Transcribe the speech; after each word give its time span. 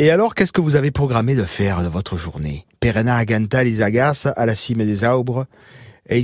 Et 0.00 0.12
alors, 0.12 0.36
qu'est-ce 0.36 0.52
que 0.52 0.60
vous 0.60 0.76
avez 0.76 0.92
programmé 0.92 1.34
de 1.34 1.42
faire 1.42 1.82
de 1.82 1.88
votre 1.88 2.16
journée? 2.16 2.66
Perena 2.78 3.16
aganta 3.16 3.64
les 3.64 3.82
agaces 3.82 4.28
à 4.36 4.46
la 4.46 4.54
cime 4.54 4.86
des 4.86 5.02
arbres, 5.02 5.46
et 6.08 6.22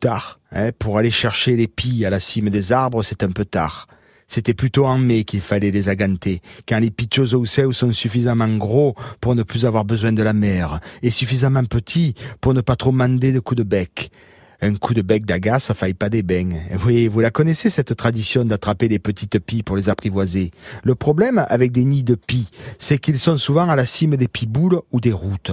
tard. 0.00 0.40
Hein, 0.50 0.70
pour 0.76 0.98
aller 0.98 1.12
chercher 1.12 1.54
les 1.54 1.68
pilles 1.68 2.04
à 2.04 2.10
la 2.10 2.18
cime 2.18 2.50
des 2.50 2.72
arbres, 2.72 3.04
c'est 3.04 3.22
un 3.22 3.30
peu 3.30 3.44
tard. 3.44 3.86
C'était 4.26 4.52
plutôt 4.52 4.86
en 4.86 4.98
mai 4.98 5.22
qu'il 5.22 5.42
fallait 5.42 5.70
les 5.70 5.88
aganter, 5.88 6.42
quand 6.68 6.80
les 6.80 6.90
pitchos 6.90 7.34
au 7.34 7.46
sont 7.46 7.92
suffisamment 7.92 8.48
gros 8.56 8.96
pour 9.20 9.36
ne 9.36 9.44
plus 9.44 9.64
avoir 9.64 9.84
besoin 9.84 10.10
de 10.10 10.22
la 10.24 10.32
mer, 10.32 10.80
et 11.04 11.10
suffisamment 11.10 11.64
petits 11.66 12.14
pour 12.40 12.52
ne 12.52 12.62
pas 12.62 12.74
trop 12.74 12.90
mander 12.90 13.30
de 13.30 13.38
coups 13.38 13.58
de 13.58 13.62
bec. 13.62 14.10
Un 14.64 14.76
coup 14.76 14.94
de 14.94 15.02
bec 15.02 15.26
d'agace, 15.26 15.70
faille 15.74 15.92
pas 15.92 16.08
des 16.08 16.22
bains. 16.22 16.52
Oui, 16.86 17.06
vous 17.06 17.20
la 17.20 17.30
connaissez, 17.30 17.68
cette 17.68 17.94
tradition 17.96 18.46
d'attraper 18.46 18.88
des 18.88 18.98
petites 18.98 19.38
pies 19.38 19.62
pour 19.62 19.76
les 19.76 19.90
apprivoiser. 19.90 20.52
Le 20.84 20.94
problème 20.94 21.44
avec 21.50 21.70
des 21.70 21.84
nids 21.84 22.02
de 22.02 22.14
pies, 22.14 22.48
c'est 22.78 22.96
qu'ils 22.96 23.18
sont 23.18 23.36
souvent 23.36 23.68
à 23.68 23.76
la 23.76 23.84
cime 23.84 24.16
des 24.16 24.26
piboules 24.26 24.80
ou 24.90 25.00
des 25.00 25.12
routes. 25.12 25.52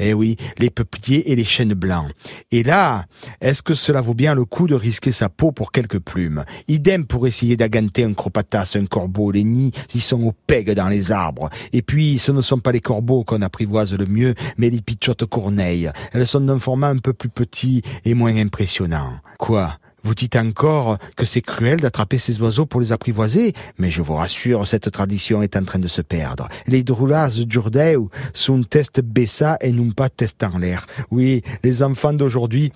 Eh 0.00 0.12
oui, 0.12 0.36
les 0.58 0.70
peupliers 0.70 1.30
et 1.30 1.36
les 1.36 1.44
chênes 1.44 1.74
blancs. 1.74 2.10
Et 2.50 2.64
là, 2.64 3.06
est-ce 3.40 3.62
que 3.62 3.76
cela 3.76 4.00
vaut 4.00 4.14
bien 4.14 4.34
le 4.34 4.44
coup 4.44 4.66
de 4.66 4.74
risquer 4.74 5.12
sa 5.12 5.28
peau 5.28 5.52
pour 5.52 5.70
quelques 5.70 6.00
plumes? 6.00 6.44
Idem 6.66 7.06
pour 7.06 7.28
essayer 7.28 7.56
d'aganter 7.56 8.02
un 8.02 8.12
cropatas, 8.12 8.72
un 8.74 8.86
corbeau. 8.86 9.30
Les 9.30 9.44
nids, 9.44 9.70
ils 9.94 10.02
sont 10.02 10.20
au 10.24 10.32
peg 10.32 10.72
dans 10.72 10.88
les 10.88 11.12
arbres. 11.12 11.48
Et 11.72 11.82
puis, 11.82 12.18
ce 12.18 12.32
ne 12.32 12.40
sont 12.40 12.58
pas 12.58 12.72
les 12.72 12.80
corbeaux 12.80 13.22
qu'on 13.22 13.42
apprivoise 13.42 13.92
le 13.92 14.06
mieux, 14.06 14.34
mais 14.56 14.68
les 14.68 14.80
pichottes 14.80 15.26
corneilles. 15.26 15.92
Elles 16.12 16.26
sont 16.26 16.40
d'un 16.40 16.58
format 16.58 16.88
un 16.88 16.98
peu 16.98 17.12
plus 17.12 17.28
petit 17.28 17.82
et 18.04 18.14
moins 18.14 18.34
impressionnant. 18.48 19.12
Quoi 19.38 19.78
vous 20.04 20.14
dites 20.14 20.36
encore 20.36 20.96
que 21.16 21.26
c'est 21.26 21.42
cruel 21.42 21.80
d'attraper 21.80 22.18
ces 22.18 22.40
oiseaux 22.40 22.64
pour 22.64 22.80
les 22.80 22.92
apprivoiser, 22.92 23.52
mais 23.78 23.90
je 23.90 24.00
vous 24.00 24.14
rassure, 24.14 24.66
cette 24.66 24.90
tradition 24.92 25.42
est 25.42 25.56
en 25.56 25.64
train 25.64 25.80
de 25.80 25.88
se 25.88 26.00
perdre. 26.00 26.48
Les 26.68 26.84
drulas 26.84 27.40
d'Urdeu 27.44 28.06
sont 28.32 28.62
test 28.62 29.00
bessa 29.02 29.58
et 29.60 29.72
non 29.72 29.90
pas 29.90 30.08
test 30.08 30.42
en 30.44 30.56
l'air. 30.56 30.86
Oui, 31.10 31.42
les 31.64 31.82
enfants 31.82 32.12
d'aujourd'hui 32.12 32.72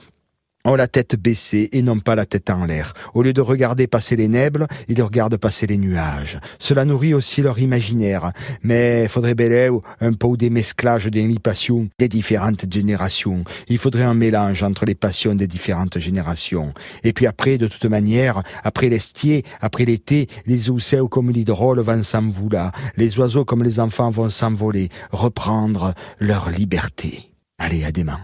ont 0.64 0.74
la 0.74 0.86
tête 0.86 1.16
baissée 1.16 1.68
et 1.72 1.82
non 1.82 1.98
pas 1.98 2.14
la 2.14 2.26
tête 2.26 2.50
en 2.50 2.64
l'air. 2.64 2.94
Au 3.14 3.22
lieu 3.22 3.32
de 3.32 3.40
regarder 3.40 3.86
passer 3.86 4.16
les 4.16 4.28
nebles, 4.28 4.66
ils 4.88 5.02
regardent 5.02 5.36
passer 5.36 5.66
les 5.66 5.78
nuages. 5.78 6.38
Cela 6.58 6.84
nourrit 6.84 7.14
aussi 7.14 7.42
leur 7.42 7.58
imaginaire. 7.58 8.32
Mais 8.62 9.08
faudrait 9.08 9.34
bel 9.34 9.52
un 10.00 10.12
peu 10.14 10.36
des 10.36 10.50
mesclages 10.50 11.06
des 11.06 11.28
passions 11.42 11.88
des 11.98 12.08
différentes 12.08 12.72
générations. 12.72 13.44
Il 13.68 13.78
faudrait 13.78 14.04
un 14.04 14.14
mélange 14.14 14.62
entre 14.62 14.84
les 14.84 14.94
passions 14.94 15.34
des 15.34 15.46
différentes 15.46 15.98
générations. 15.98 16.72
Et 17.04 17.12
puis 17.12 17.26
après, 17.26 17.58
de 17.58 17.66
toute 17.66 17.84
manière, 17.84 18.42
après 18.64 18.88
l'estier, 18.88 19.44
après 19.60 19.84
l'été, 19.84 20.28
les 20.46 20.70
ousseaux 20.70 21.08
comme 21.08 21.30
l'hydrole 21.30 21.80
vont 21.80 22.02
s'envouler. 22.02 22.68
Les 22.96 23.18
oiseaux 23.18 23.44
comme 23.44 23.62
les 23.62 23.78
enfants 23.78 24.10
vont 24.10 24.30
s'envoler, 24.30 24.88
reprendre 25.10 25.94
leur 26.18 26.50
liberté. 26.50 27.30
Allez, 27.58 27.84
à 27.84 27.92
demain. 27.92 28.22